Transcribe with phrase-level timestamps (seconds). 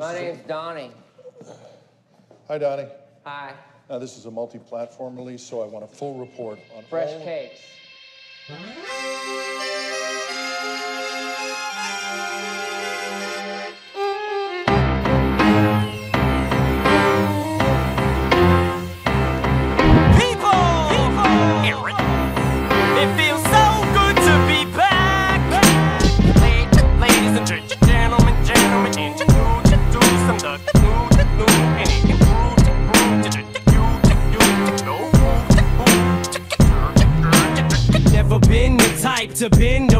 [0.00, 0.90] My name's Donny.
[2.48, 2.86] Hi, Donny.
[3.26, 3.52] Hi.
[3.90, 7.22] Now, this is a multi-platform release, so I want a full report on Fresh all-
[7.22, 7.60] cakes.
[39.40, 39.90] To bend.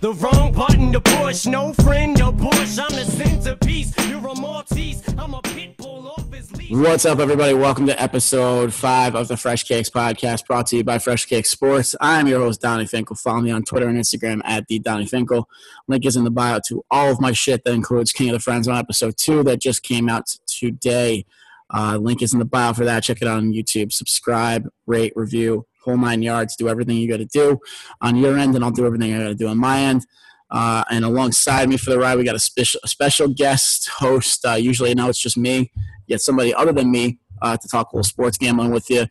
[0.00, 1.46] The wrong button to push.
[1.46, 2.76] No friend or push.
[2.76, 3.92] I'm the centerpiece.
[4.08, 5.02] You're a Maltese.
[5.16, 6.72] I'm a pit bull off his leash.
[6.72, 7.54] What's up, everybody?
[7.54, 11.50] Welcome to episode five of the Fresh Cakes podcast, brought to you by Fresh Cakes
[11.50, 11.94] Sports.
[12.00, 13.14] I'm your host, Donny Finkel.
[13.14, 15.48] Follow me on Twitter and Instagram at the Donny Finkel.
[15.86, 18.40] Link is in the bio to all of my shit that includes King of the
[18.40, 21.24] Friend Zone episode two that just came out today.
[21.72, 23.04] Uh, link is in the bio for that.
[23.04, 23.92] Check it out on YouTube.
[23.92, 26.56] Subscribe, rate, review, whole nine yards.
[26.56, 27.58] Do everything you got to do
[28.00, 30.06] on your end, and I'll do everything I got to do on my end.
[30.50, 34.44] Uh, and alongside me for the ride, we got a special, a special guest host.
[34.46, 35.70] Uh, usually, now it's just me.
[36.08, 39.06] Get somebody other than me uh, to talk a little sports gambling with you.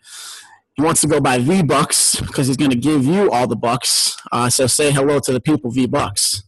[0.76, 3.56] He wants to go by V Bucks because he's going to give you all the
[3.56, 4.18] bucks.
[4.32, 6.44] Uh, so say hello to the people, V Bucks.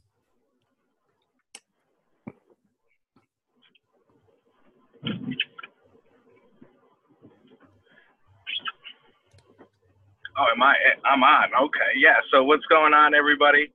[10.36, 10.76] Oh, am I?
[11.08, 11.48] I'm on.
[11.72, 12.20] Okay, yeah.
[12.28, 13.72] So what's going on, everybody?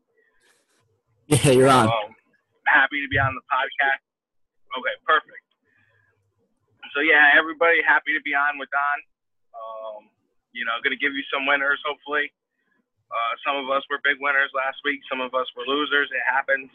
[1.31, 1.89] Yeah, you're on.
[1.89, 2.13] Um,
[2.69, 4.05] happy to be on the podcast.
[4.77, 5.41] Okay, perfect.
[6.93, 8.99] So yeah, everybody, happy to be on with Don.
[9.57, 10.01] Um,
[10.53, 12.29] you know, going to give you some winners, hopefully.
[13.09, 15.01] Uh, some of us were big winners last week.
[15.09, 16.13] Some of us were losers.
[16.13, 16.69] It happens.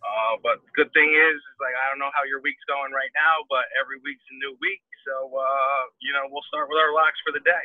[0.00, 2.94] Uh, but the good thing is, is like I don't know how your week's going
[2.94, 4.80] right now, but every week's a new week.
[5.04, 7.64] So uh, you know, we'll start with our locks for the day.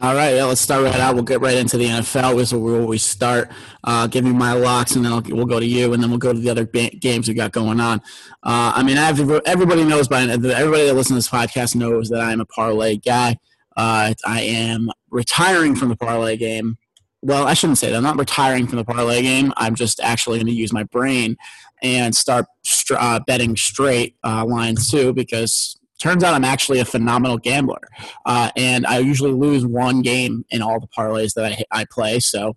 [0.00, 1.14] All right, yeah, let's start right out.
[1.14, 2.40] We'll get right into the NFL.
[2.40, 3.50] Is where we start.
[3.84, 6.18] Uh, give me my locks, and then I'll, we'll go to you, and then we'll
[6.18, 8.00] go to the other ba- games we got going on.
[8.42, 12.20] Uh, I mean, I've, everybody knows by everybody that listens to this podcast knows that
[12.20, 13.36] I'm a parlay guy.
[13.76, 16.76] Uh, I am retiring from the parlay game.
[17.22, 17.96] Well, I shouldn't say that.
[17.96, 19.52] I'm not retiring from the parlay game.
[19.56, 21.36] I'm just actually going to use my brain
[21.82, 22.46] and start
[22.90, 27.88] uh, betting straight uh, lines too, because turns out I'm actually a phenomenal gambler.
[28.26, 32.20] Uh, and I usually lose one game in all the parlays that I, I play.
[32.20, 32.56] So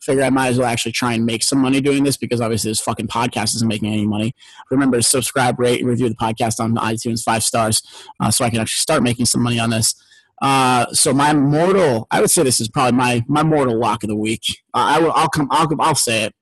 [0.00, 2.70] figure I might as well actually try and make some money doing this because obviously
[2.70, 4.34] this fucking podcast isn't making any money.
[4.70, 7.82] Remember to subscribe, rate, and review the podcast on iTunes five stars
[8.20, 9.94] uh, so I can actually start making some money on this.
[10.40, 14.08] Uh, so my mortal, I would say this is probably my my mortal lock of
[14.08, 14.62] the week.
[14.72, 16.34] I will, I'll come, I'll, I'll say it.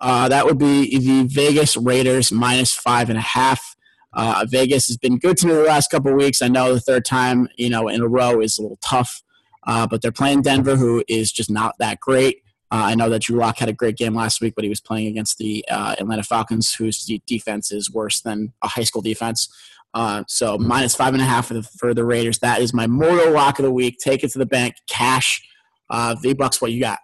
[0.00, 3.76] Uh, that would be the Vegas Raiders minus five and a half.
[4.12, 6.40] Uh, Vegas has been good to me the last couple weeks.
[6.42, 9.22] I know the third time, you know, in a row is a little tough,
[9.66, 12.42] uh, but they're playing Denver, who is just not that great.
[12.70, 14.80] Uh, I know that Drew Lock had a great game last week, but he was
[14.80, 19.00] playing against the uh, Atlanta Falcons, whose de- defense is worse than a high school
[19.00, 19.48] defense.
[19.94, 22.38] Uh, so minus five and a half for the, for the Raiders.
[22.40, 23.98] That is my mortal lock of the week.
[23.98, 25.42] Take it to the bank, cash.
[25.88, 26.98] Uh, V Bucks, what you got?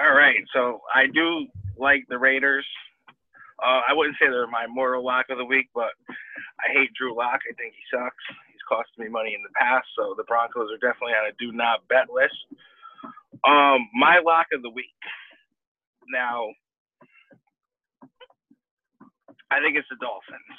[0.00, 0.40] All right.
[0.52, 1.46] So I do
[1.76, 2.66] like the Raiders.
[3.62, 5.94] Uh, I wouldn't say they're my moral lock of the week, but
[6.58, 7.40] I hate Drew Lock.
[7.46, 8.24] I think he sucks.
[8.50, 11.52] He's cost me money in the past, so the Broncos are definitely on a do
[11.52, 12.34] not bet list.
[13.46, 14.98] Um, my lock of the week.
[16.10, 16.50] Now,
[19.50, 20.58] I think it's the Dolphins,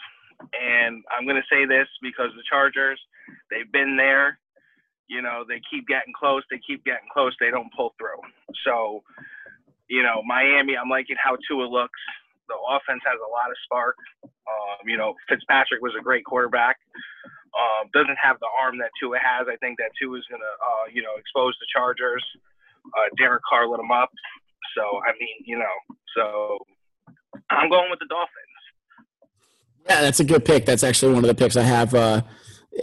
[0.55, 2.99] and I'm going to say this because the Chargers,
[3.51, 4.39] they've been there.
[5.07, 6.43] You know, they keep getting close.
[6.49, 7.35] They keep getting close.
[7.39, 8.23] They don't pull through.
[8.65, 9.03] So,
[9.89, 11.99] you know, Miami, I'm liking how Tua looks
[12.47, 13.95] the offense has a lot of spark.
[14.23, 16.77] Um, you know, Fitzpatrick was a great quarterback.
[17.53, 19.45] Um, doesn't have the arm that Tua has.
[19.47, 22.23] I think that Tua is going to, uh, you know, expose the Chargers.
[22.85, 24.09] Uh, Derek Carr lit him up.
[24.75, 25.75] So, I mean, you know,
[26.17, 26.57] so
[27.49, 28.53] I'm going with the Dolphins.
[29.87, 30.65] Yeah, that's a good pick.
[30.65, 31.93] That's actually one of the picks I have.
[31.93, 32.21] Uh,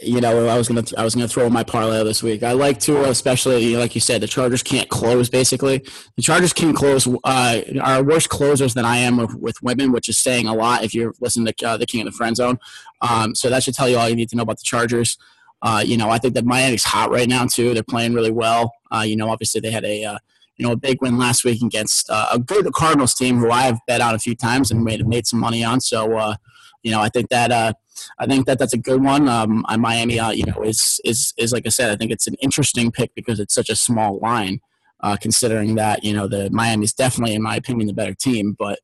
[0.03, 2.43] you know, I was gonna I was gonna throw my parlay this week.
[2.43, 5.29] I like to, especially like you said, the Chargers can't close.
[5.29, 5.79] Basically,
[6.17, 7.09] the Chargers can close.
[7.25, 10.85] Uh, are worse closers than I am with, with women, which is saying a lot
[10.85, 12.59] if you're listening to uh, the King of the Friend Zone.
[13.01, 15.19] Um, so that should tell you all you need to know about the Chargers.
[15.63, 17.75] Uh, you know, I think that Miami's hot right now too.
[17.75, 18.73] They're playing really well.
[18.93, 20.19] Uh, you know, obviously they had a uh,
[20.57, 23.63] you know a big win last week against uh, a good Cardinals team who I
[23.63, 25.81] have bet on a few times and made made some money on.
[25.81, 26.37] So uh,
[26.83, 27.73] you know, I think that uh,
[28.19, 29.29] I think that that's a good one.
[29.29, 32.37] Um, Miami, uh, you know, is is is like I said, I think it's an
[32.41, 34.61] interesting pick because it's such a small line,
[35.01, 38.57] uh, considering that you know the Miami's definitely, in my opinion, the better team.
[38.59, 38.79] But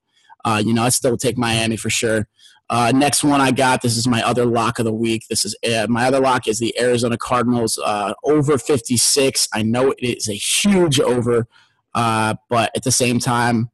[0.46, 2.28] Uh, you know, I still take Miami for sure.
[2.70, 3.82] Uh, next one I got.
[3.82, 5.24] This is my other lock of the week.
[5.28, 9.48] This is uh, my other lock is the Arizona Cardinals uh, over 56.
[9.52, 11.48] I know it is a huge over,
[11.94, 13.70] uh, but at the same time,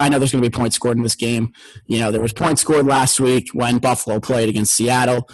[0.00, 1.52] I know there's going to be points scored in this game.
[1.86, 5.28] You know, there was points scored last week when Buffalo played against Seattle.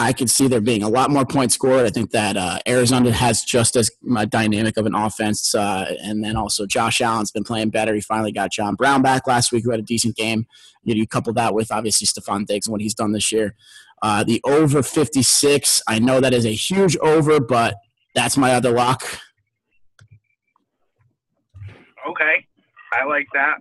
[0.00, 1.84] I could see there being a lot more points scored.
[1.84, 3.90] I think that uh, Arizona has just as
[4.28, 7.92] dynamic of an offense, uh, and then also Josh Allen's been playing better.
[7.94, 10.46] He finally got John Brown back last week, who had a decent game.
[10.84, 13.56] You, know, you couple that with obviously Stefon Diggs and what he's done this year.
[14.00, 17.74] Uh, the over 56, I know that is a huge over, but
[18.14, 19.02] that's my other lock.
[22.08, 22.46] Okay,
[22.92, 23.56] I like that.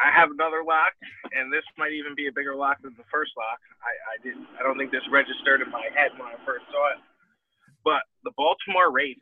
[0.00, 0.96] I have another lock,
[1.36, 3.60] and this might even be a bigger lock than the first lock.
[3.84, 4.48] I, I didn't.
[4.56, 7.00] I don't think this registered in my head when I first saw it.
[7.84, 9.20] But the Baltimore Ravens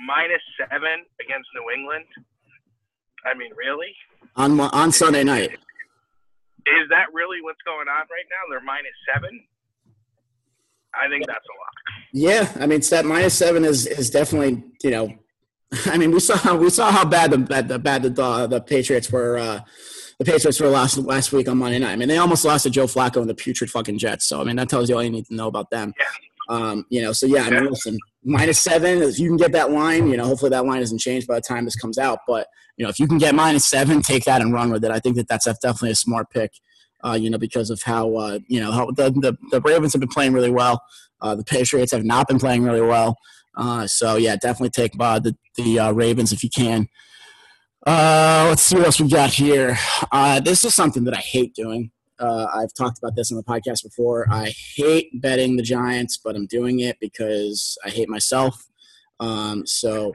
[0.00, 2.08] minus seven against New England.
[3.26, 3.92] I mean, really?
[4.36, 5.52] On on Sunday night.
[6.66, 8.42] Is that really what's going on right now?
[8.50, 9.44] They're minus seven.
[10.94, 11.76] I think that's a lock.
[12.12, 15.12] Yeah, I mean, that minus seven is is definitely you know
[15.86, 19.10] I mean, we saw we saw how bad the bad the bad the, the Patriots
[19.10, 19.38] were.
[19.38, 19.60] Uh,
[20.18, 21.92] the Patriots were last last week on Monday night.
[21.92, 24.24] I mean, they almost lost to Joe Flacco and the putrid fucking Jets.
[24.24, 25.94] So I mean, that tells you all you need to know about them.
[25.98, 26.06] Yeah.
[26.48, 29.02] Um, you know, so yeah, I mean, listen, minus seven.
[29.02, 31.42] If you can get that line, you know, hopefully that line isn't changed by the
[31.42, 32.20] time this comes out.
[32.26, 34.90] But you know, if you can get minus seven, take that and run with it.
[34.90, 36.52] I think that that's definitely a smart pick.
[37.04, 40.00] Uh, you know, because of how uh, you know how the, the the Ravens have
[40.00, 40.82] been playing really well.
[41.20, 43.16] Uh, the Patriots have not been playing really well.
[43.56, 46.88] Uh, so yeah, definitely take uh, the the uh, Ravens if you can.
[47.86, 49.78] Uh, let's see what else we got here.
[50.12, 51.90] Uh, this is something that I hate doing.
[52.18, 54.26] Uh, I've talked about this on the podcast before.
[54.30, 58.66] I hate betting the Giants, but I'm doing it because I hate myself.
[59.20, 60.12] Um, so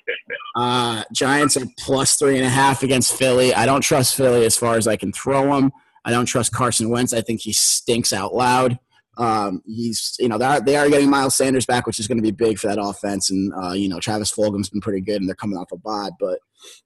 [0.56, 3.52] uh, Giants are plus three and a half against Philly.
[3.52, 5.72] I don't trust Philly as far as I can throw them.
[6.04, 7.12] I don't trust Carson Wentz.
[7.12, 8.78] I think he stinks out loud.
[9.20, 12.30] Um, he's, you know, they are, getting Miles Sanders back, which is going to be
[12.30, 13.28] big for that offense.
[13.30, 16.14] And, uh, you know, Travis Fulgham's been pretty good and they're coming off a bod.
[16.18, 16.38] But,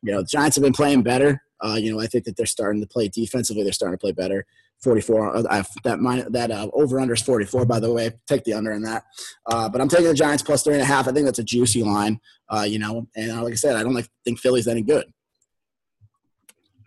[0.03, 1.41] you know, the Giants have been playing better.
[1.65, 3.63] Uh, you know, I think that they're starting to play defensively.
[3.63, 4.45] They're starting to play better.
[4.83, 5.43] 44, uh,
[5.85, 8.11] that that uh, over under is 44, by the way.
[8.27, 9.05] Take the under in that.
[9.47, 11.07] Uh, but I'm taking the Giants plus three and a half.
[11.07, 13.07] I think that's a juicy line, uh, you know.
[13.15, 15.07] And uh, like I said, I don't like, think Philly's any good.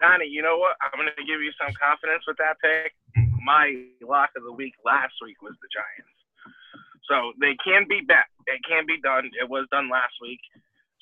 [0.02, 0.76] Donny, you know what?
[0.82, 2.94] I'm going to give you some confidence with that pick
[3.48, 3.72] my
[4.04, 6.20] lock of the week last week was the Giants.
[7.08, 8.28] So they can be bet.
[8.52, 9.32] It can be done.
[9.40, 10.44] It was done last week.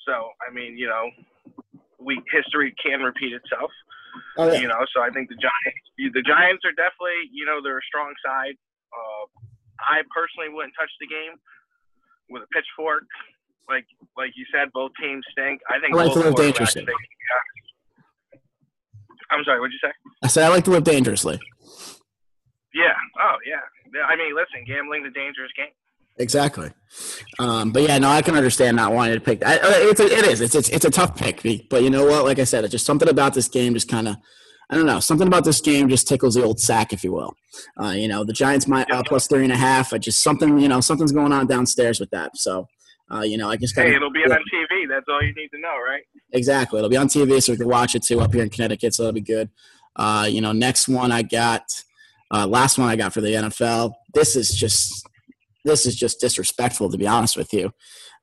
[0.06, 1.10] So I mean, you know,
[1.98, 3.74] we history can repeat itself.
[4.38, 4.62] Oh, yeah.
[4.62, 5.84] You know, so I think the Giants,
[6.14, 8.54] the Giants are definitely, you know, they're a strong side.
[8.94, 9.24] Uh,
[9.82, 11.34] I personally wouldn't touch the game
[12.30, 13.02] with a pitchfork.
[13.68, 15.58] Like like you said, both teams stink.
[15.66, 16.86] I think I like to live dangerously.
[19.34, 19.58] I'm sorry.
[19.58, 19.92] What'd you say?
[20.22, 21.40] I said I like to live dangerously.
[22.76, 22.92] Yeah.
[23.20, 23.64] Oh, yeah.
[24.04, 25.72] I mean, listen, gambling's a dangerous game.
[26.18, 26.70] Exactly.
[27.38, 29.44] Um, but yeah, no, I can understand not wanting to pick.
[29.44, 30.40] I, it's a, it is.
[30.40, 32.24] It's, it's it's a tough pick, but you know what?
[32.24, 34.16] Like I said, it's just something about this game just kind of.
[34.68, 34.98] I don't know.
[34.98, 37.36] Something about this game just tickles the old sack, if you will.
[37.80, 39.92] Uh, you know, the Giants might uh, plus three and a half.
[39.92, 40.58] I just something.
[40.58, 42.36] You know, something's going on downstairs with that.
[42.36, 42.66] So,
[43.12, 43.76] uh, you know, I just.
[43.76, 44.34] Gotta, hey, it'll be yeah.
[44.34, 44.88] on TV.
[44.88, 46.02] That's all you need to know, right?
[46.32, 46.78] Exactly.
[46.78, 48.94] It'll be on TV, so we can watch it too up here in Connecticut.
[48.94, 49.50] So that'll be good.
[49.94, 51.62] Uh, you know, next one I got.
[52.32, 53.92] Uh, last one I got for the NFL.
[54.14, 55.06] This is just
[55.64, 57.72] this is just disrespectful to be honest with you.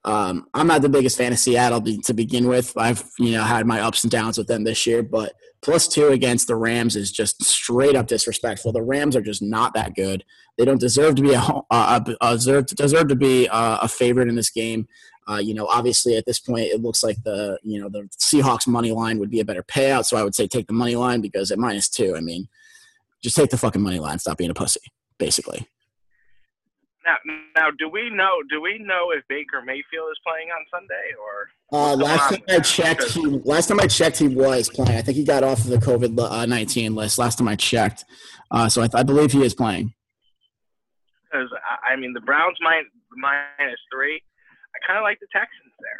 [0.05, 2.74] Um, I'm not the biggest fan of to begin with.
[2.77, 6.07] I've you know had my ups and downs with them this year, but plus two
[6.07, 8.74] against the Rams is just straight up disrespectful.
[8.74, 10.25] The Rams are just not that good.
[10.57, 14.50] They don't deserve to be a deserve, deserve to be a, a favorite in this
[14.50, 14.88] game.
[15.25, 18.67] Uh, you know, obviously at this point, it looks like the you know the Seahawks
[18.67, 20.05] money line would be a better payout.
[20.05, 22.50] So I would say take the money line because at minus two, I mean,
[23.23, 24.19] just take the fucking money line.
[24.19, 24.81] Stop being a pussy,
[25.17, 25.67] basically.
[27.05, 27.15] Now,
[27.55, 28.41] now, do we know?
[28.49, 31.49] Do we know if Baker Mayfield is playing on Sunday or?
[31.77, 34.97] Uh, last time I checked, he last time I checked, he was playing.
[34.97, 38.05] I think he got off of the COVID uh, nineteen list last time I checked.
[38.51, 39.93] Uh, so I, I, believe he is playing.
[41.25, 41.49] Because
[41.85, 42.87] I mean, the Browns minus,
[43.17, 44.21] minus three.
[44.73, 45.99] I kind of like the Texans there.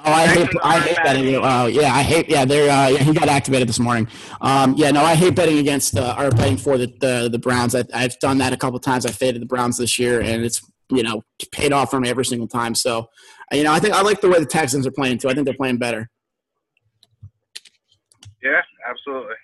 [0.00, 1.34] Oh, I hate I hate betting.
[1.34, 2.30] Oh, yeah, I hate.
[2.30, 2.70] Yeah, they're.
[2.70, 4.06] Uh, yeah, he got activated this morning.
[4.40, 7.74] Um, yeah, no, I hate betting against uh, or betting for the the, the Browns.
[7.74, 9.06] I, have done that a couple times.
[9.06, 12.24] I faded the Browns this year, and it's you know paid off for me every
[12.24, 12.76] single time.
[12.76, 13.08] So,
[13.50, 15.30] you know, I think I like the way the Texans are playing too.
[15.30, 16.08] I think they're playing better.
[18.40, 19.34] Yeah, absolutely.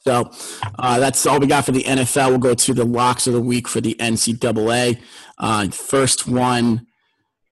[0.00, 0.30] So
[0.78, 2.28] uh, that's all we got for the NFL.
[2.28, 5.00] We'll go to the locks of the week for the NCAA.
[5.38, 6.86] Uh, first one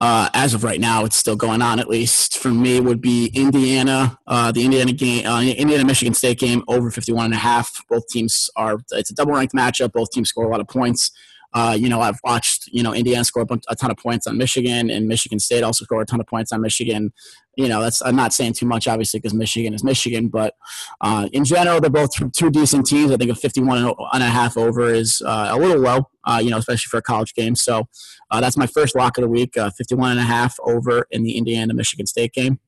[0.01, 1.79] uh, as of right now, it's still going on.
[1.79, 6.39] At least for me, would be Indiana, uh, the Indiana game, uh, Indiana Michigan State
[6.39, 7.71] game over 51 and a half.
[7.89, 9.93] Both teams are it's a double ranked matchup.
[9.93, 11.11] Both teams score a lot of points.
[11.55, 14.91] Uh, you know, I've watched, you know, Indiana score a ton of points on Michigan,
[14.91, 17.13] and Michigan State also score a ton of points on Michigan.
[17.57, 20.55] You know, that's I'm not saying too much, obviously, because Michigan is Michigan, but
[21.01, 23.11] uh, in general, they're both two decent teams.
[23.11, 26.51] I think a 51 and a half over is uh, a little low, uh, you
[26.51, 27.55] know, especially for a college game.
[27.55, 27.89] So
[28.31, 31.23] uh, that's my first lock of the week, uh, 51 and a half over in
[31.23, 32.59] the Indiana Michigan State game.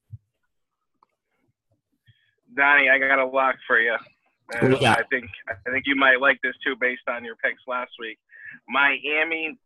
[2.56, 3.96] Donny, I got a lock for you.
[4.52, 8.18] I think I think you might like this too, based on your picks last week.
[8.68, 9.58] Miami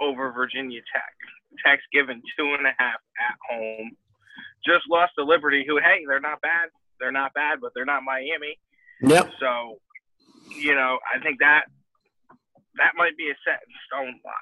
[0.00, 1.14] over Virginia Tech.
[1.64, 3.96] Tech's given two and a half at home.
[4.64, 6.68] Just lost to Liberty, who hey, they're not bad.
[7.00, 8.58] They're not bad, but they're not Miami.
[9.02, 9.30] Yep.
[9.38, 9.78] So,
[10.56, 11.62] you know, I think that
[12.76, 14.34] that might be a set in stone lock.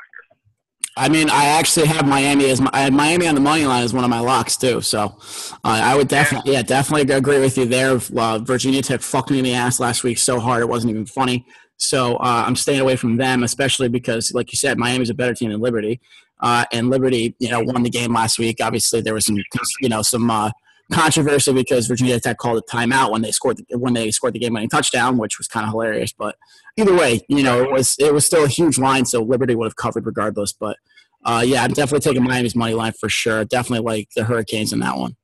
[0.98, 3.82] I mean, I actually have Miami as my, I had Miami on the money line
[3.82, 4.80] as one of my locks too.
[4.80, 5.18] So
[5.52, 8.00] uh, I would definitely, yeah, definitely agree with you there.
[8.16, 11.04] Uh, Virginia Tech fucked me in the ass last week so hard it wasn't even
[11.04, 11.44] funny.
[11.76, 15.34] So uh, I'm staying away from them, especially because, like you said, Miami's a better
[15.34, 16.00] team than Liberty,
[16.40, 18.58] uh, and Liberty, you know, won the game last week.
[18.62, 19.38] Obviously, there was some,
[19.80, 20.50] you know, some uh,
[20.92, 24.38] controversy because Virginia Tech called a timeout when they scored the, when they scored the
[24.38, 26.12] game-winning touchdown, which was kind of hilarious.
[26.12, 26.36] But
[26.76, 29.66] either way, you know, it was it was still a huge line, so Liberty would
[29.66, 30.52] have covered regardless.
[30.52, 30.76] But
[31.24, 33.44] uh, yeah, I'm definitely taking Miami's money line for sure.
[33.44, 35.16] Definitely like the Hurricanes in that one.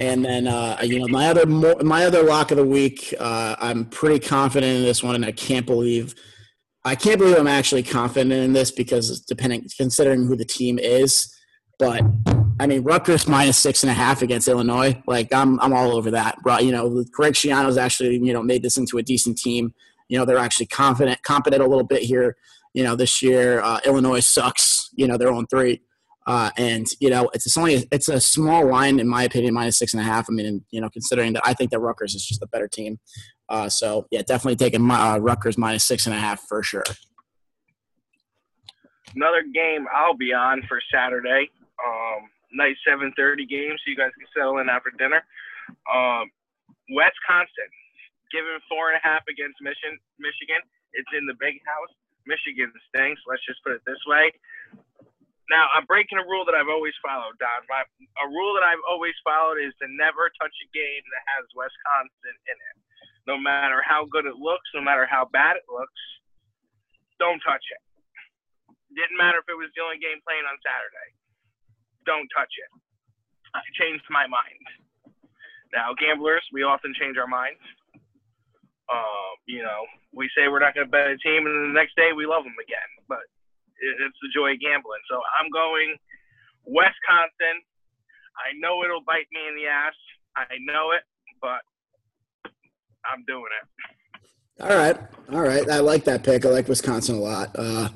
[0.00, 3.84] And then, uh, you know, my other my other lock of the week, uh, I'm
[3.86, 6.14] pretty confident in this one, and I can't believe
[6.86, 11.34] I can't believe I'm actually confident in this because depending considering who the team is.
[11.80, 12.04] But
[12.60, 16.12] I mean, Rutgers minus six and a half against Illinois, like I'm I'm all over
[16.12, 16.36] that.
[16.62, 19.74] You know, Greg Schiano's actually you know made this into a decent team.
[20.08, 22.36] You know, they're actually confident, competent a little bit here.
[22.72, 24.88] You know, this year uh, Illinois sucks.
[24.94, 25.82] You know, they're on three.
[26.26, 29.94] Uh, and you know, it's only it's a small line in my opinion, minus six
[29.94, 30.26] and a half.
[30.28, 32.98] I mean, you know, considering that I think that Rutgers is just a better team.
[33.48, 36.84] Uh, so yeah, definitely taking my, uh, Rutgers minus six and a half for sure.
[39.14, 41.48] Another game I'll be on for Saturday.
[41.78, 45.22] Um, night seven thirty game, so you guys can settle in after dinner.
[45.92, 46.30] Um,
[46.90, 47.70] Wisconsin
[48.32, 49.98] giving four and a half against Michigan.
[50.18, 50.58] Michigan.
[50.92, 51.92] It's in the big house.
[52.26, 53.20] Michigan stinks.
[53.28, 54.32] Let's just put it this way.
[55.50, 57.62] Now I'm breaking a rule that I've always followed, Don.
[57.70, 57.86] My,
[58.22, 62.36] a rule that I've always followed is to never touch a game that has Wisconsin
[62.50, 62.76] in it.
[63.30, 66.02] No matter how good it looks, no matter how bad it looks,
[67.18, 67.82] don't touch it.
[68.94, 71.10] Didn't matter if it was the only game playing on Saturday.
[72.06, 72.70] Don't touch it.
[73.54, 74.64] I changed my mind.
[75.74, 77.62] Now, gamblers, we often change our minds.
[78.86, 79.82] Um, you know,
[80.14, 82.46] we say we're not going to bet a team, and the next day we love
[82.46, 82.90] them again.
[83.10, 83.26] But
[83.80, 85.02] it's the joy of gambling.
[85.10, 85.96] So I'm going
[86.64, 87.62] Wisconsin.
[88.36, 89.96] I know it'll bite me in the ass.
[90.36, 91.02] I know it,
[91.40, 91.64] but
[93.04, 93.68] I'm doing it.
[94.58, 94.96] All right.
[95.32, 95.68] All right.
[95.68, 96.46] I like that pick.
[96.46, 97.50] I like Wisconsin a lot.
[97.54, 97.90] Uh,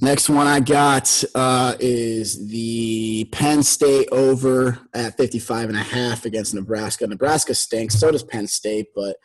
[0.00, 6.24] next one I got uh, is the Penn State over at 55 and a half
[6.24, 7.06] against Nebraska.
[7.06, 7.94] Nebraska stinks.
[7.94, 9.16] So does Penn State, but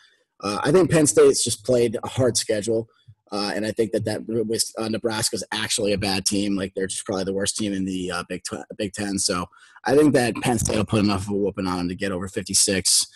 [0.42, 2.88] uh, I think Penn State's just played a hard schedule.
[3.36, 6.56] Uh, and I think that that was uh, Nebraska is actually a bad team.
[6.56, 9.20] Like they're just probably the worst team in the uh, Big Tw- Big Ten.
[9.20, 9.46] So
[9.84, 12.13] I think that Penn State will put enough of a whooping on them to get
[12.13, 13.08] over 56.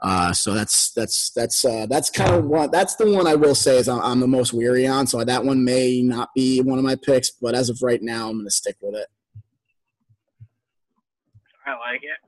[0.00, 3.54] Uh, so that's that's that's uh, that's kind of what that's the one I will
[3.54, 5.06] say is I'm, I'm, the most weary on.
[5.06, 8.28] So that one may not be one of my picks, but as of right now,
[8.28, 9.06] I'm going to stick with it.
[11.66, 12.27] I like it.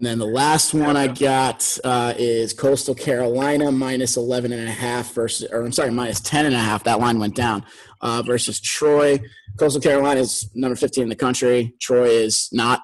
[0.00, 4.72] And then the last one I got uh, is Coastal Carolina minus 11 and a
[4.72, 6.84] half versus, or I'm sorry, minus 10 and a half.
[6.84, 7.66] That line went down
[8.00, 9.20] uh, versus Troy.
[9.58, 11.74] Coastal Carolina is number 15 in the country.
[11.82, 12.80] Troy is not.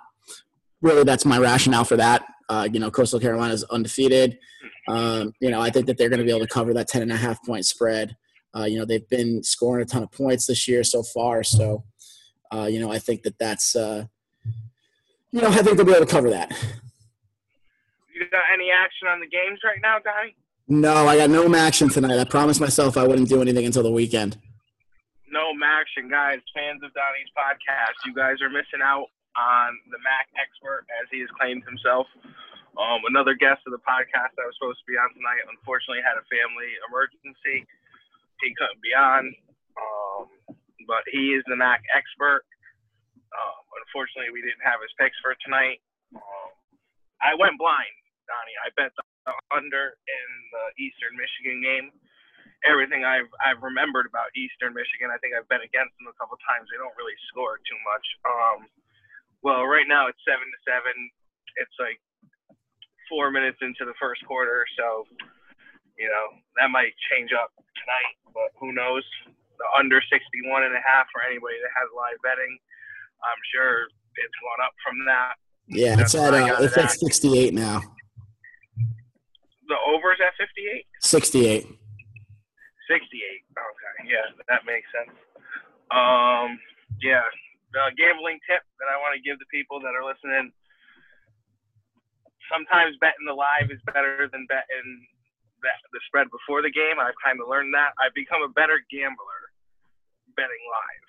[0.83, 2.27] Really, that's my rationale for that.
[2.51, 4.39] Uh, you know, Coastal Carolina is undefeated.
[4.87, 7.01] Um, you know, I think that they're going to be able to cover that 10
[7.01, 8.15] and a half point spread.
[8.55, 11.43] Uh, you know, they've been scoring a ton of points this year so far.
[11.43, 11.83] So,
[12.53, 14.05] uh, you know, I think that that's, uh,
[15.33, 16.53] you know, I think they'll be able to cover that.
[18.17, 20.33] You got any action on the games right now, Donny?
[20.73, 22.17] No, I got no action tonight.
[22.17, 24.41] I promised myself I wouldn't do anything until the weekend.
[25.29, 26.41] No action, guys.
[26.57, 31.21] Fans of Donny's podcast, you guys are missing out on the MAC expert, as he
[31.21, 32.09] has claimed himself.
[32.81, 36.17] Um, another guest of the podcast that was supposed to be on tonight, unfortunately, had
[36.17, 37.69] a family emergency.
[38.41, 39.29] He couldn't be on,
[39.77, 40.25] um,
[40.89, 42.49] but he is the MAC expert.
[43.29, 45.85] Um, unfortunately, we didn't have his picks for tonight.
[46.17, 46.49] Um,
[47.21, 47.93] I went blind.
[48.27, 48.55] Donny.
[48.63, 49.05] I bet the
[49.55, 51.87] under in the Eastern Michigan game,
[52.67, 55.11] everything I've I've remembered about Eastern Michigan.
[55.11, 56.69] I think I've bet against them a couple times.
[56.71, 58.07] They don't really score too much.
[58.27, 58.59] Um,
[59.43, 60.97] well, right now it's seven to seven.
[61.59, 61.99] It's like
[63.09, 65.07] four minutes into the first quarter, so
[65.99, 66.27] you know
[66.59, 69.07] that might change up tonight, but who knows?
[69.57, 72.61] The under 61 and a half for anybody that has live betting,
[73.25, 73.89] I'm sure
[74.21, 75.41] it's gone up from that.
[75.69, 77.01] Yeah, it's at uh, it's at at.
[77.01, 77.81] 68 now.
[79.67, 80.87] The overs at 58.
[81.03, 81.67] 68.
[81.67, 81.75] 68.
[82.87, 85.11] Okay, yeah, that makes sense.
[85.91, 86.59] Um,
[87.03, 87.27] yeah,
[87.75, 90.55] the gambling tip that I want to give the people that are listening.
[92.47, 94.89] Sometimes betting the live is better than betting
[95.63, 97.03] the, the spread before the game.
[97.03, 97.91] I've kind of learned that.
[97.99, 99.51] I've become a better gambler
[100.39, 101.07] betting live.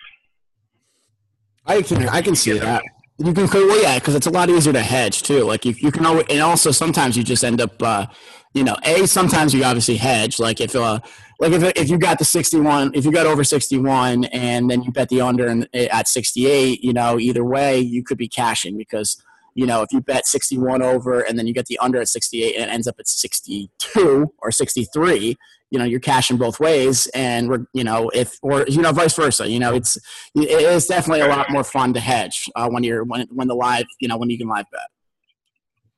[1.68, 2.82] I can I can see that.
[3.20, 5.44] You can well yeah because it's a lot easier to hedge too.
[5.44, 8.06] Like you you can always, and also sometimes you just end up uh,
[8.54, 11.00] you know a sometimes you obviously hedge like if uh
[11.40, 14.70] like if if you got the sixty one if you got over sixty one and
[14.70, 18.18] then you bet the under and at sixty eight you know either way you could
[18.20, 19.24] be cashing because
[19.56, 22.08] you know if you bet sixty one over and then you get the under at
[22.08, 25.36] sixty eight and it ends up at sixty two or sixty three
[25.72, 29.14] you know you're cashing both ways and we're you know if or you know vice
[29.14, 29.98] versa you know it's
[30.36, 33.56] it is definitely a lot more fun to hedge uh, when you're when when the
[33.56, 34.88] live you know when you can live bet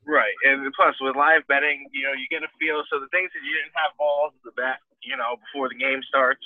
[0.10, 2.82] Right, and plus with live betting, you know, you get a feel.
[2.90, 6.02] So the things that you didn't have balls to bet, you know, before the game
[6.10, 6.42] starts,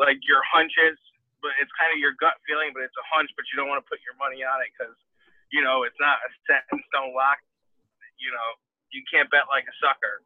[0.00, 0.96] like your hunches,
[1.44, 3.84] but it's kind of your gut feeling, but it's a hunch, but you don't want
[3.84, 4.96] to put your money on it because,
[5.52, 7.36] you know, it's not a set in stone lock.
[8.16, 8.48] You know,
[8.88, 10.24] you can't bet like a sucker.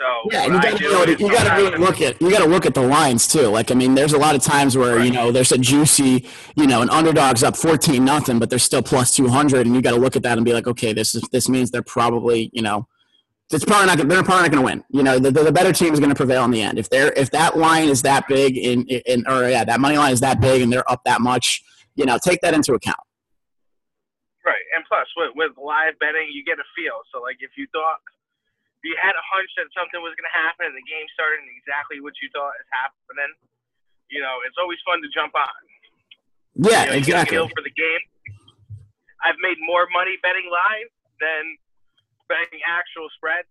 [0.00, 2.82] So Yeah, you gotta, really, you gotta really look at you gotta look at the
[2.82, 3.46] lines too.
[3.48, 6.66] Like I mean, there's a lot of times where you know there's a juicy, you
[6.66, 9.92] know, an underdog's up fourteen nothing, but they're still plus two hundred, and you got
[9.92, 12.62] to look at that and be like, okay, this is this means they're probably you
[12.62, 12.88] know,
[13.52, 14.84] it's probably not they're probably not going to win.
[14.90, 16.78] You know, the, the, the better team is going to prevail in the end.
[16.78, 20.12] If they're if that line is that big in in or yeah, that money line
[20.12, 21.62] is that big and they're up that much,
[21.94, 22.98] you know, take that into account.
[24.44, 27.00] Right, and plus with, with live betting, you get a feel.
[27.12, 27.96] So like if you thought
[28.84, 31.48] you had a hunch that something was going to happen and the game started and
[31.56, 33.32] exactly what you thought is happening,
[34.12, 35.62] you know, it's always fun to jump on.
[36.54, 37.36] Yeah, you know, you get a exactly.
[37.40, 38.04] feel for the game.
[39.24, 41.56] I've made more money betting live than
[42.28, 43.48] betting actual spread.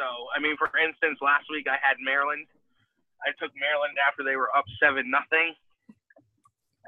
[0.00, 2.48] So I mean, for instance, last week I had Maryland.
[3.20, 5.52] I took Maryland after they were up seven nothing.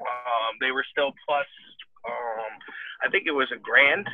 [0.01, 1.45] Um, they were still plus.
[2.03, 2.51] Um,
[3.05, 4.09] I think it was a grand.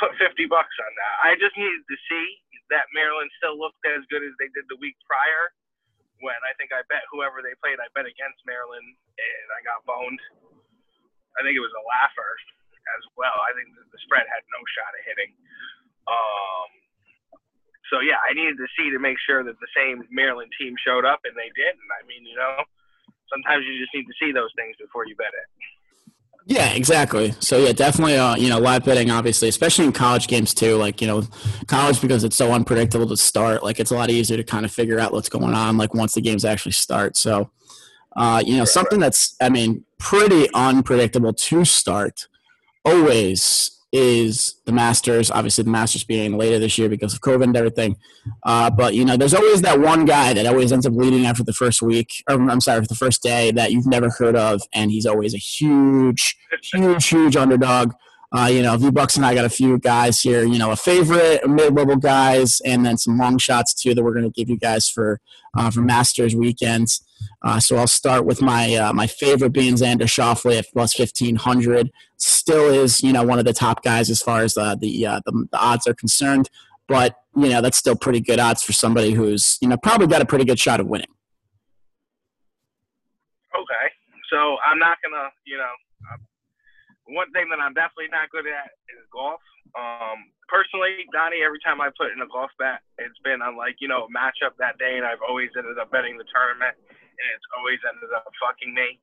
[0.00, 1.14] Put fifty bucks on that.
[1.28, 2.26] I just needed to see
[2.72, 5.52] that Maryland still looked as good as they did the week prior.
[6.24, 9.84] When I think I bet whoever they played, I bet against Maryland, and I got
[9.84, 10.20] boned.
[11.36, 12.32] I think it was a laugher
[12.96, 13.36] as well.
[13.44, 15.32] I think the spread had no shot of hitting.
[16.08, 16.68] Um,
[17.88, 21.04] so yeah, I needed to see to make sure that the same Maryland team showed
[21.04, 21.72] up, and they did.
[21.76, 22.64] And I mean, you know,
[23.28, 25.48] sometimes you just need to see those things before you bet it.
[26.46, 27.34] Yeah, exactly.
[27.40, 28.16] So yeah, definitely.
[28.16, 30.76] Uh, you know, live betting, obviously, especially in college games too.
[30.76, 31.22] Like you know,
[31.66, 33.62] college because it's so unpredictable to start.
[33.62, 35.76] Like it's a lot easier to kind of figure out what's going on.
[35.76, 37.16] Like once the games actually start.
[37.16, 37.50] So,
[38.16, 42.26] uh, you know, something that's I mean pretty unpredictable to start
[42.84, 45.30] always is the Masters.
[45.30, 47.96] Obviously, the Masters being later this year because of COVID and everything.
[48.44, 51.42] Uh, but you know, there's always that one guy that always ends up leading after
[51.42, 54.62] the first week, or I'm sorry, for the first day that you've never heard of,
[54.72, 56.36] and he's always a huge,
[56.72, 57.92] huge, huge underdog.
[58.32, 60.44] Uh, you know, V Bucks and I got a few guys here.
[60.44, 64.30] You know, a favorite, mid-level guys, and then some long shots too that we're going
[64.30, 65.20] to give you guys for
[65.56, 67.04] uh, for Masters weekends.
[67.42, 71.36] Uh, so I'll start with my uh, my favorite being Xander Schauffele at plus fifteen
[71.36, 71.90] hundred.
[72.18, 75.48] Still is you know one of the top guys as far as the, uh, the
[75.50, 76.50] the odds are concerned.
[76.86, 80.22] But you know that's still pretty good odds for somebody who's you know probably got
[80.22, 81.08] a pretty good shot of winning.
[83.54, 83.92] Okay,
[84.30, 85.72] so I'm not gonna, you know,
[87.14, 89.42] one thing that I'm definitely not good at is golf.
[89.74, 93.78] Um, personally, Donny, every time I put in a golf bet, it's been on like
[93.78, 97.26] you know a matchup that day, and I've always ended up betting the tournament, and
[97.34, 98.98] it's always ended up fucking me.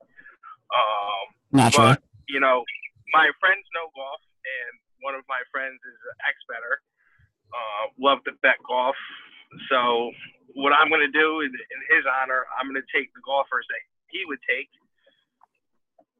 [0.68, 1.96] Um, Naturally.
[1.96, 2.64] but you know,
[3.16, 6.84] my friends know golf, and one of my friends is an ex better.
[7.48, 8.96] Uh, love to bet golf.
[9.72, 10.12] So
[10.52, 13.64] what I'm going to do in, in his honor, I'm going to take the golfers
[13.72, 14.68] that he would take.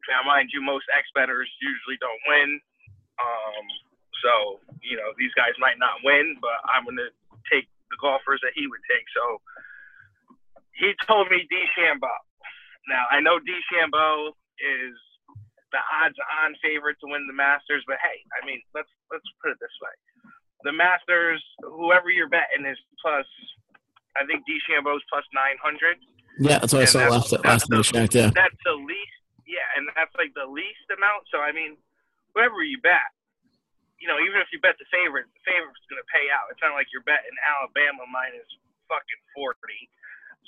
[0.09, 2.61] Now, mind you, most ex betters usually don't win.
[3.21, 3.65] Um,
[4.25, 4.33] so
[4.83, 7.13] you know these guys might not win, but I'm going to
[7.53, 9.05] take the golfers that he would take.
[9.15, 9.25] So
[10.75, 12.19] he told me DeChambeau.
[12.89, 14.95] Now I know DeChambeau is
[15.71, 19.59] the odds-on favorite to win the Masters, but hey, I mean, let's let's put it
[19.61, 19.95] this way:
[20.65, 23.27] the Masters, whoever you're betting is plus,
[24.17, 25.99] I think DeChambeau's plus 900.
[26.41, 28.15] Yeah, that's what I saw that's- last that's last time the- checked.
[28.15, 28.31] Yeah.
[28.35, 29.15] That's the least.
[29.49, 31.25] Yeah, and that's like the least amount.
[31.33, 31.81] So I mean,
[32.37, 33.09] whoever you bet,
[33.97, 36.53] you know, even if you bet the favorite, the favorite's going to pay out.
[36.53, 38.47] It's not like you're betting Alabama minus
[38.87, 39.57] fucking 40.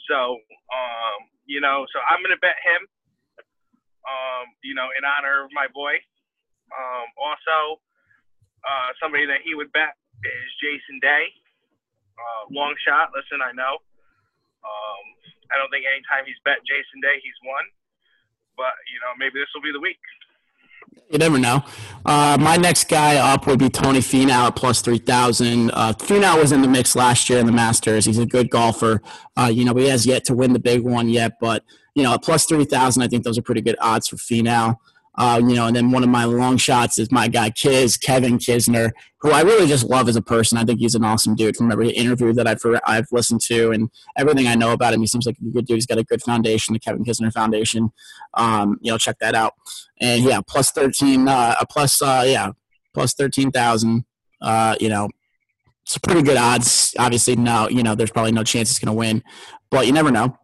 [0.07, 0.39] So,
[0.71, 1.19] um,
[1.51, 2.87] you know, so I'm going to bet him.
[4.01, 6.01] Um, you know, in honor of my boy.
[6.73, 7.83] Um, also,
[8.65, 9.93] uh, somebody that he would bet
[10.25, 11.29] is Jason Day.
[12.17, 13.13] Uh, long shot.
[13.13, 13.83] Listen, I know.
[14.65, 15.05] Um,
[15.53, 17.65] I don't think anytime he's bet Jason Day, he's won.
[18.57, 19.99] But you know, maybe this will be the week.
[21.11, 21.65] You never know.
[22.05, 25.71] Uh, my next guy up would be Tony Finau at plus 3,000.
[25.73, 28.05] Uh, Finau was in the mix last year in the Masters.
[28.05, 29.03] He's a good golfer.
[29.37, 32.15] Uh, you know, he has yet to win the big one yet, but, you know,
[32.15, 34.77] at plus 3,000, I think those are pretty good odds for Finau.
[35.21, 38.39] Uh, you know, and then one of my long shots is my guy Kiz, Kevin
[38.39, 40.57] Kisner, who I really just love as a person.
[40.57, 43.91] I think he's an awesome dude from every interview that I've I've listened to and
[44.17, 45.03] everything I know about him.
[45.03, 45.75] He seems like a good dude.
[45.75, 47.93] He's got a good foundation, the Kevin Kisner Foundation.
[48.33, 49.53] Um, you know, check that out.
[50.01, 52.53] And yeah, plus thirteen, uh, plus, uh, yeah,
[52.95, 54.07] plus thirteen thousand.
[54.41, 55.11] Uh, you know,
[55.83, 56.95] it's pretty good odds.
[56.99, 59.23] Obviously, no, you know, there's probably no chance it's going to win,
[59.71, 60.39] but you never know.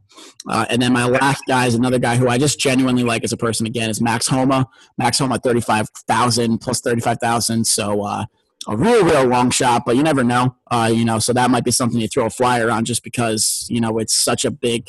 [0.49, 3.33] Uh, and then my last guy is another guy who I just genuinely like as
[3.33, 3.67] a person.
[3.67, 4.69] Again, is Max Homa.
[4.99, 7.67] Max Homa, thirty-five thousand plus thirty-five thousand.
[7.67, 8.25] So uh,
[8.69, 10.57] a real, real long shot, but you never know.
[10.71, 13.67] Uh, you know, so that might be something you throw a flyer on just because
[13.69, 14.89] you know it's such a big,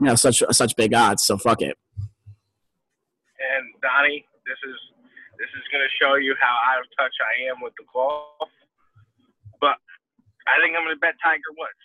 [0.00, 1.24] you know, such such big odds.
[1.24, 1.76] So fuck it.
[1.98, 4.76] And Donny, this is
[5.38, 8.48] this is going to show you how out of touch I am with the golf.
[9.60, 9.76] But
[10.46, 11.84] I think I'm going to bet Tiger Woods.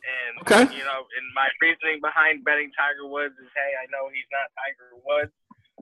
[0.00, 0.64] And Okay.
[0.72, 4.48] you know, and my reasoning behind betting Tiger Woods is, hey, I know he's not
[4.56, 5.34] Tiger Woods.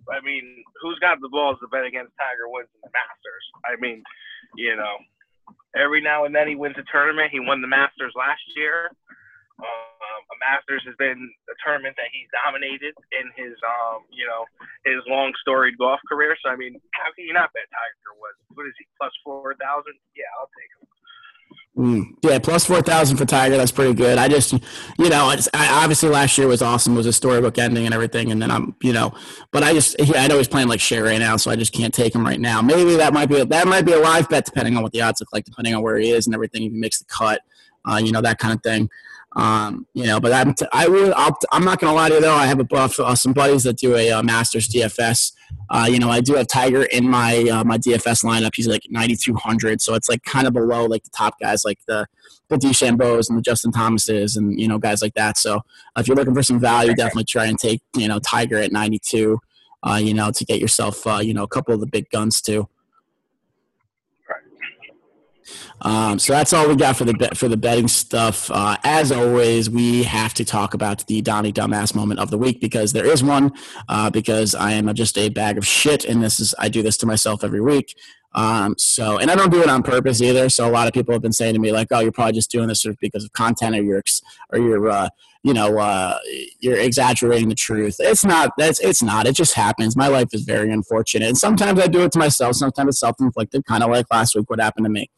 [0.06, 3.44] But I mean, who's got the balls to bet against Tiger Woods in the Masters?
[3.66, 4.02] I mean,
[4.56, 4.98] you know,
[5.76, 7.30] every now and then he wins a tournament.
[7.30, 8.90] He won the Masters last year.
[9.58, 11.18] Um, a Masters has been
[11.50, 14.46] a tournament that he's dominated in his, um, you know,
[14.86, 16.38] his long storied golf career.
[16.38, 18.38] So I mean, how can you not bet Tiger Woods?
[18.54, 19.98] What is he plus four thousand?
[20.14, 20.86] Yeah, I'll take him.
[21.78, 23.56] Mm, yeah, plus four thousand for Tiger.
[23.56, 24.18] That's pretty good.
[24.18, 26.94] I just, you know, I, obviously last year was awesome.
[26.94, 28.32] It was a storybook ending and everything.
[28.32, 29.14] And then I'm, you know,
[29.52, 31.94] but I just, I know he's playing like shit right now, so I just can't
[31.94, 32.60] take him right now.
[32.60, 35.02] Maybe that might be a, that might be a live bet depending on what the
[35.02, 36.64] odds look like, depending on where he is and everything.
[36.64, 37.42] If he makes the cut,
[37.88, 38.90] uh, you know, that kind of thing.
[39.36, 42.20] Um, you know, but I'm, t- I will, I'll, I'm not gonna lie to you
[42.20, 42.34] though.
[42.34, 45.32] I have a buff, uh, some buddies that do a uh, Masters DFS.
[45.70, 48.50] Uh, you know, I do have Tiger in my uh, my DFS lineup.
[48.54, 52.06] He's like 9,200, so it's like kind of below like the top guys, like the
[52.48, 55.36] the DeChambeau's and the Justin Thomases and you know guys like that.
[55.36, 55.60] So
[55.96, 59.38] if you're looking for some value, definitely try and take you know Tiger at 92.
[59.86, 62.40] Uh, you know, to get yourself uh, you know a couple of the big guns
[62.40, 62.68] too.
[65.88, 68.50] Um, so that's all we got for the bet for the betting stuff.
[68.50, 72.60] Uh, as always, we have to talk about the Donny Dumbass moment of the week
[72.60, 73.52] because there is one.
[73.88, 76.98] Uh, because I am just a bag of shit, and this is I do this
[76.98, 77.96] to myself every week.
[78.34, 80.48] Um, so, and I don't do it on purpose either.
[80.48, 82.50] So a lot of people have been saying to me like, "Oh, you're probably just
[82.50, 84.02] doing this because of content, or you're,
[84.52, 85.08] or you're, uh,
[85.42, 86.18] you know, uh,
[86.60, 88.52] you're exaggerating the truth." It's not.
[88.58, 89.26] That's it's not.
[89.26, 89.96] It just happens.
[89.96, 92.56] My life is very unfortunate, and sometimes I do it to myself.
[92.56, 94.48] Sometimes it's self-inflicted, kind of like last week.
[94.50, 95.10] What happened to me?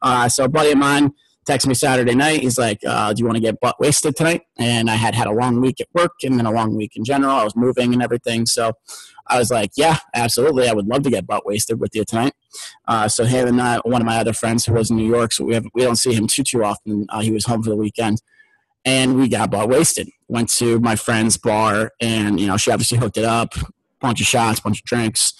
[0.00, 1.12] Uh, so a buddy of mine
[1.46, 2.40] texted me Saturday night.
[2.40, 5.26] He's like, uh, "Do you want to get butt wasted tonight?" And I had had
[5.26, 7.36] a long week at work and then a long week in general.
[7.36, 8.72] I was moving and everything, so
[9.26, 10.68] I was like, "Yeah, absolutely.
[10.68, 12.34] I would love to get butt wasted with you tonight."
[12.86, 15.32] Uh, so him and I, one of my other friends who lives in New York,
[15.32, 17.06] so we have we don't see him too too often.
[17.08, 18.22] Uh, he was home for the weekend,
[18.84, 20.08] and we got butt wasted.
[20.28, 23.54] Went to my friend's bar, and you know she obviously hooked it up,
[24.00, 25.34] bunch of shots, bunch of drinks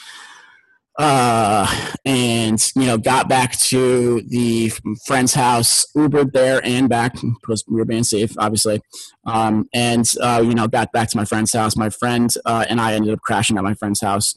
[0.97, 4.73] uh, and you know got back to the
[5.05, 8.81] friend's house ubered there and back because we were being safe obviously.
[9.27, 11.77] Um, and uh, you know got back to my friend's house.
[11.77, 14.37] My friend uh, and i ended up crashing at my friend's house.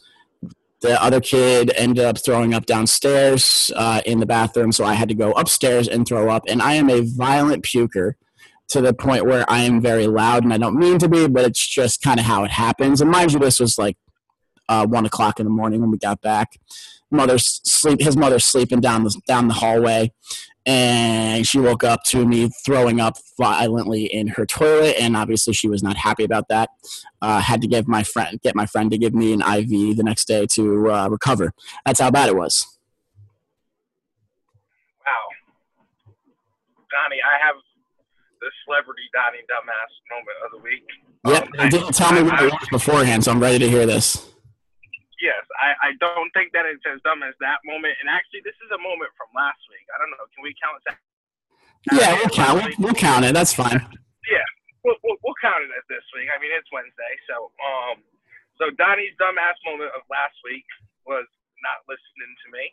[0.81, 5.09] The other kid ended up throwing up downstairs uh, in the bathroom so i had
[5.09, 6.43] to go upstairs and throw up.
[6.47, 8.13] And i am a violent puker
[8.69, 11.45] to the point where i am very loud and i don't mean to be but
[11.45, 12.99] it's just kind of how it happens.
[12.99, 13.95] And mind you this was like
[14.69, 16.59] uh, one o'clock in the morning when we got back.
[17.09, 18.01] Mother's sleep.
[18.01, 20.11] His mother's sleeping down the down the hallway,
[20.65, 25.69] and she woke up to me throwing up violently in her toilet, and obviously she
[25.69, 26.69] was not happy about that.
[27.21, 30.03] Uh, had to give my friend get my friend to give me an IV the
[30.03, 31.53] next day to uh, recover.
[31.85, 32.77] That's how bad it was.
[35.05, 35.13] Wow,
[36.91, 37.55] Donny, I have
[38.41, 40.83] the celebrity Donny dumbass moment of the week.
[41.25, 43.85] Yep, Um, and didn't tell me what it was beforehand, so I'm ready to hear
[43.85, 44.29] this.
[45.17, 47.97] Yes, I, I don't think that it's as dumb as that moment.
[47.97, 49.85] And actually, this is a moment from last week.
[49.89, 50.25] I don't know.
[50.29, 51.01] Can we count that?
[51.89, 52.53] Yeah, we'll count.
[52.61, 53.33] We'll, we'll count it.
[53.33, 53.81] That's fine.
[54.29, 54.47] Yeah,
[54.85, 56.29] we'll, we'll, we'll count it as this week.
[56.29, 58.03] I mean, it's Wednesday, so um,
[58.61, 60.65] so Donny's dumbass moment of last week
[61.05, 61.25] was
[61.65, 62.65] not listening to me,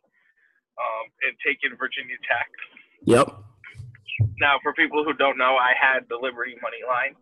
[0.76, 2.50] um, and taking Virginia Tech.
[3.08, 3.28] Yep.
[4.42, 7.14] Now, for people who don't know, I had the Liberty money line.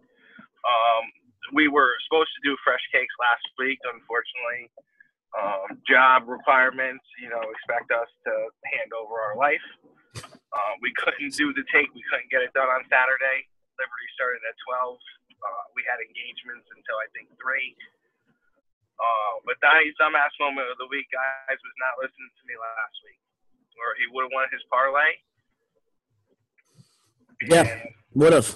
[0.65, 1.05] Um,
[1.53, 3.79] we were supposed to do fresh cakes last week.
[3.85, 4.73] Unfortunately,
[5.33, 8.33] um, job requirements, you know, expect us to
[8.69, 9.65] hand over our life.
[10.53, 11.89] Uh, we couldn't do the take.
[11.97, 13.49] We couldn't get it done on Saturday.
[13.81, 15.01] Liberty started at 12.
[15.41, 17.41] Uh, we had engagements until I think 3.
[19.01, 22.97] Uh, but Donny's dumbass moment of the week, guys, was not listening to me last
[23.03, 23.19] week.
[23.81, 25.17] Or he would have won his parlay.
[27.49, 27.67] Yeah.
[28.15, 28.53] Would have.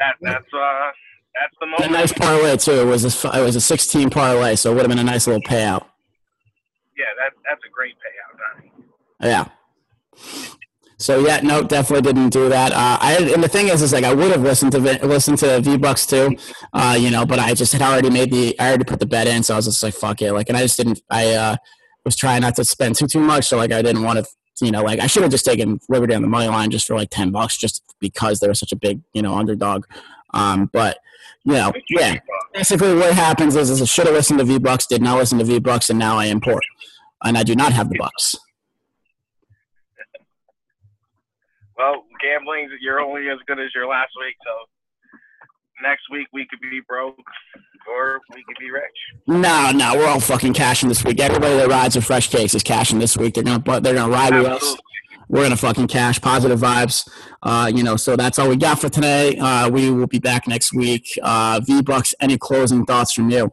[0.00, 0.90] That, that's, uh,
[1.34, 2.80] that's the A nice parlay too.
[2.80, 5.26] It was a, it was a 16 parlay, so it would have been a nice
[5.26, 5.86] little payout.
[6.96, 8.72] Yeah, that, that's a great payout, Donny.
[9.20, 9.48] Yeah.
[10.96, 12.72] So yeah, no, definitely didn't do that.
[12.72, 15.60] Uh, I and the thing is, is like I would have listened to listened to
[15.60, 16.36] V Bucks too,
[16.72, 19.26] uh, you know, but I just had already made the I already put the bet
[19.26, 21.02] in, so I was just like, fuck it, like, and I just didn't.
[21.10, 21.56] I uh,
[22.04, 24.70] was trying not to spend too too much, so like I didn't want to, you
[24.70, 27.10] know, like I should have just taken Liberty on the money line just for like
[27.10, 29.84] ten bucks, just because they were such a big, you know, underdog.
[30.32, 30.98] Um, but
[31.44, 32.18] you know, yeah,
[32.52, 35.38] basically what happens is, is I should have listened to V Bucks, did not listen
[35.38, 36.60] to V Bucks, and now I am poor,
[37.22, 38.34] and I do not have the Bucks.
[41.76, 44.36] Well, gambling, you're only as good as your last week.
[44.44, 44.52] So
[45.82, 47.18] next week we could be broke
[47.90, 48.82] or we could be rich.
[49.26, 51.20] No, no, we're all fucking cashing this week.
[51.20, 53.34] Everybody that rides with Fresh Cakes is cashing this week.
[53.34, 54.76] They're gonna they're gonna ride with us.
[55.28, 56.20] We're gonna fucking cash.
[56.20, 57.08] Positive vibes.
[57.42, 59.36] Uh, you know, so that's all we got for today.
[59.38, 61.18] Uh, we will be back next week.
[61.22, 63.44] Uh, V Bucks, any closing thoughts from you?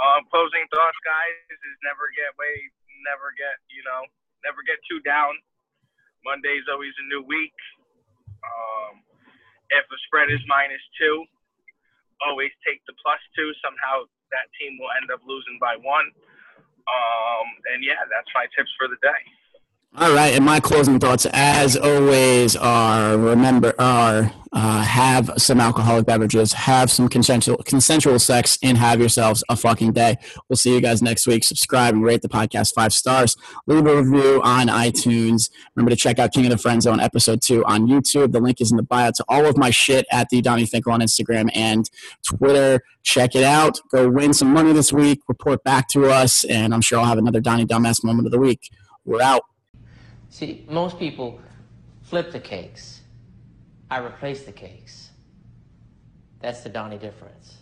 [0.00, 2.56] Um, closing thoughts, guys, is never get way,
[3.04, 4.00] never get, you know,
[4.44, 5.36] never get too down.
[6.24, 7.56] Monday's always a new week.
[8.40, 9.04] Um,
[9.76, 11.24] if the spread is minus two,
[12.24, 13.52] always take the plus two.
[13.60, 16.08] Somehow that team will end up losing by one.
[16.88, 19.22] Um, and yeah, that's my tips for the day.
[19.96, 26.06] All right, and my closing thoughts, as always, are remember are uh, have some alcoholic
[26.06, 30.16] beverages, have some consensual consensual sex, and have yourselves a fucking day.
[30.48, 31.42] We'll see you guys next week.
[31.42, 33.36] Subscribe and rate the podcast five stars.
[33.66, 35.50] Leave a review on iTunes.
[35.74, 38.30] Remember to check out King of the Friend Zone episode two on YouTube.
[38.30, 40.92] The link is in the bio to all of my shit at the Donny Finkel
[40.92, 41.90] on Instagram and
[42.24, 42.84] Twitter.
[43.02, 43.80] Check it out.
[43.90, 45.22] Go win some money this week.
[45.26, 48.38] Report back to us, and I'm sure I'll have another Donny Dumbass moment of the
[48.38, 48.70] week.
[49.04, 49.42] We're out.
[50.30, 51.40] See, most people
[52.02, 53.02] flip the cakes.
[53.90, 55.10] I replace the cakes.
[56.40, 57.59] That's the Donny difference.